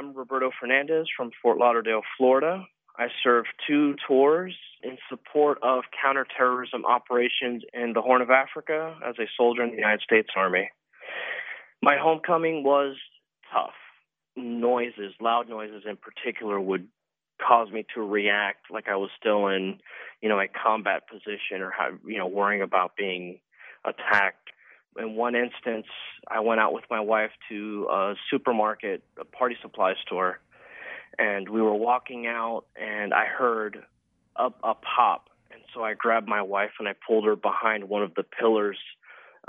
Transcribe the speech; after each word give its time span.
I'm 0.00 0.14
Roberto 0.14 0.50
Fernandez 0.58 1.08
from 1.14 1.30
Fort 1.42 1.58
Lauderdale, 1.58 2.00
Florida. 2.16 2.64
I 2.96 3.08
served 3.22 3.48
two 3.68 3.96
tours 4.08 4.56
in 4.82 4.96
support 5.10 5.58
of 5.62 5.84
counterterrorism 6.02 6.86
operations 6.86 7.64
in 7.74 7.92
the 7.92 8.00
Horn 8.00 8.22
of 8.22 8.30
Africa 8.30 8.96
as 9.06 9.16
a 9.18 9.28
soldier 9.36 9.62
in 9.62 9.72
the 9.72 9.76
United 9.76 10.00
States 10.00 10.30
Army. 10.34 10.70
My 11.82 11.98
homecoming 12.00 12.64
was 12.64 12.96
tough. 13.52 13.74
Noises, 14.36 15.12
loud 15.20 15.50
noises 15.50 15.82
in 15.86 15.98
particular, 15.98 16.58
would 16.58 16.88
cause 17.46 17.70
me 17.70 17.84
to 17.94 18.00
react 18.00 18.70
like 18.70 18.88
I 18.88 18.96
was 18.96 19.10
still 19.18 19.48
in, 19.48 19.80
you 20.22 20.30
know, 20.30 20.40
a 20.40 20.48
combat 20.48 21.02
position 21.12 21.60
or, 21.60 21.74
you 22.06 22.16
know, 22.16 22.26
worrying 22.26 22.62
about 22.62 22.96
being 22.96 23.40
attacked. 23.84 24.48
In 24.98 25.14
one 25.14 25.34
instance, 25.34 25.86
I 26.28 26.40
went 26.40 26.60
out 26.60 26.72
with 26.72 26.84
my 26.90 27.00
wife 27.00 27.30
to 27.48 27.86
a 27.90 28.14
supermarket, 28.30 29.02
a 29.18 29.24
party 29.24 29.56
supply 29.62 29.94
store, 30.06 30.40
and 31.18 31.48
we 31.48 31.60
were 31.62 31.74
walking 31.74 32.26
out, 32.26 32.64
and 32.80 33.14
I 33.14 33.26
heard 33.26 33.84
a, 34.36 34.46
a 34.62 34.74
pop. 34.74 35.28
And 35.52 35.62
so 35.74 35.82
I 35.82 35.94
grabbed 35.94 36.28
my 36.28 36.42
wife 36.42 36.70
and 36.78 36.88
I 36.88 36.94
pulled 37.06 37.24
her 37.24 37.36
behind 37.36 37.88
one 37.88 38.02
of 38.02 38.14
the 38.14 38.22
pillars 38.22 38.78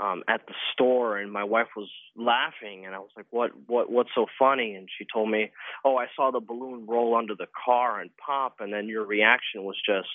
um, 0.00 0.22
at 0.28 0.46
the 0.46 0.54
store, 0.72 1.18
and 1.18 1.30
my 1.30 1.44
wife 1.44 1.68
was 1.76 1.88
laughing, 2.16 2.86
and 2.86 2.94
I 2.94 2.98
was 2.98 3.10
like, 3.16 3.26
"What? 3.30 3.50
What? 3.66 3.90
What's 3.90 4.10
so 4.14 4.26
funny?" 4.38 4.74
And 4.74 4.88
she 4.98 5.06
told 5.12 5.30
me, 5.30 5.52
"Oh, 5.84 5.96
I 5.96 6.06
saw 6.16 6.30
the 6.30 6.40
balloon 6.40 6.86
roll 6.86 7.14
under 7.14 7.34
the 7.34 7.46
car 7.64 8.00
and 8.00 8.10
pop, 8.16 8.56
and 8.60 8.72
then 8.72 8.88
your 8.88 9.04
reaction 9.04 9.64
was 9.64 9.76
just 9.84 10.08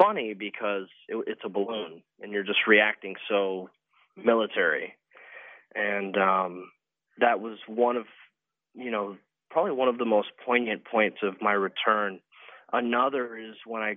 funny 0.00 0.34
because 0.34 0.88
it, 1.08 1.22
it's 1.26 1.42
a 1.44 1.48
balloon, 1.48 2.02
and 2.20 2.32
you're 2.32 2.42
just 2.42 2.66
reacting 2.66 3.14
so 3.28 3.68
military." 4.16 4.94
And 5.74 6.16
um, 6.16 6.70
that 7.18 7.40
was 7.40 7.58
one 7.66 7.96
of, 7.96 8.04
you 8.74 8.90
know, 8.90 9.16
probably 9.50 9.72
one 9.72 9.88
of 9.88 9.98
the 9.98 10.04
most 10.04 10.28
poignant 10.44 10.84
points 10.84 11.18
of 11.22 11.40
my 11.40 11.52
return. 11.52 12.20
Another 12.72 13.36
is 13.36 13.54
when 13.66 13.82
I 13.82 13.96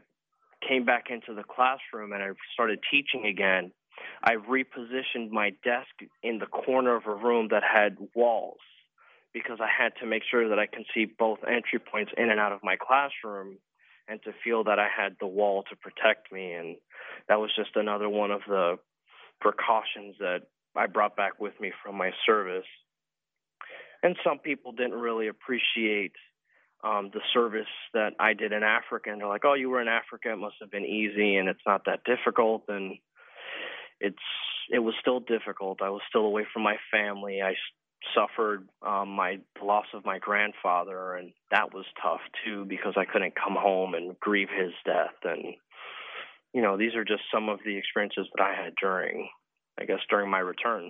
came 0.68 0.86
back 0.86 1.06
into 1.10 1.34
the 1.34 1.44
classroom 1.44 2.12
and 2.12 2.24
I 2.24 2.30
started 2.54 2.80
teaching 2.90 3.26
again. 3.26 3.72
I 4.24 4.36
repositioned 4.36 5.32
my 5.32 5.52
desk 5.64 5.88
in 6.22 6.40
the 6.40 6.46
corner 6.46 6.96
of 6.96 7.06
a 7.06 7.16
room 7.16 7.50
that 7.52 7.64
had 7.64 7.98
walls 8.14 8.60
because 9.34 9.60
I 9.62 9.68
had 9.68 9.94
to 10.02 10.06
make 10.06 10.24
sure 10.30 10.50
that 10.50 10.60
I 10.60 10.66
can 10.66 10.86
see 10.94 11.06
both 11.06 11.40
entry 11.48 11.80
points 11.80 12.12
in 12.18 12.30
and 12.30 12.40
out 12.40 12.52
of 12.52 12.64
my 12.64 12.76
classroom 12.76 13.58
and 14.08 14.22
to 14.24 14.32
feel 14.44 14.64
that 14.66 14.80
I 14.80 14.88
had 14.96 15.16
the 15.20 15.28
wall 15.28 15.64
to 15.70 15.76
protect 15.76 16.32
me. 16.32 16.54
And 16.54 16.78
that 17.28 17.40
was 17.40 17.52
just 17.56 17.76
another 17.76 18.10
one 18.10 18.32
of 18.32 18.42
the 18.48 18.78
precautions 19.42 20.16
that 20.20 20.42
I 20.76 20.88
brought 20.88 21.16
back 21.16 21.40
with 21.40 21.60
me 21.60 21.72
from 21.84 21.96
my 21.96 22.12
service 22.26 22.66
and 24.06 24.16
some 24.24 24.38
people 24.38 24.72
didn't 24.72 25.00
really 25.00 25.28
appreciate 25.28 26.12
um, 26.84 27.10
the 27.12 27.22
service 27.34 27.74
that 27.96 28.14
I 28.20 28.34
did 28.34 28.52
in 28.52 28.62
Africa. 28.62 29.10
And 29.12 29.20
they're 29.20 29.28
like, 29.28 29.46
"Oh, 29.46 29.56
you 29.56 29.72
were 29.72 29.82
in 29.82 29.88
Africa; 29.88 30.32
it 30.32 30.38
must 30.38 30.58
have 30.62 30.70
been 30.70 30.86
easy, 30.86 31.38
and 31.38 31.50
it's 31.50 31.66
not 31.66 31.86
that 31.86 32.04
difficult." 32.04 32.66
And 32.68 32.98
it's 34.00 34.18
it 34.72 34.80
was 34.80 34.94
still 35.02 35.20
difficult. 35.20 35.82
I 35.82 35.90
was 35.90 36.02
still 36.08 36.22
away 36.26 36.46
from 36.54 36.62
my 36.62 36.78
family. 36.92 37.42
I 37.42 37.56
suffered 38.14 38.70
um, 38.86 39.10
my 39.10 39.40
loss 39.60 39.88
of 39.96 40.06
my 40.06 40.20
grandfather, 40.20 41.16
and 41.16 41.32
that 41.50 41.74
was 41.74 41.86
tough 42.00 42.22
too 42.46 42.66
because 42.66 42.94
I 42.96 43.06
couldn't 43.06 43.34
come 43.36 43.56
home 43.56 43.96
and 43.96 44.20
grieve 44.20 44.50
his 44.56 44.74
death. 44.86 45.18
And 45.24 45.56
you 46.56 46.62
know, 46.62 46.78
these 46.78 46.96
are 46.96 47.04
just 47.04 47.24
some 47.34 47.50
of 47.50 47.60
the 47.66 47.76
experiences 47.76 48.28
that 48.34 48.42
I 48.42 48.56
had 48.56 48.76
during, 48.82 49.28
I 49.78 49.84
guess, 49.84 50.00
during 50.10 50.32
my 50.32 50.40
return. 50.40 50.90